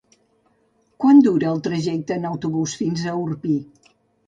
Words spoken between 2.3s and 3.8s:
autobús fins a Orpí?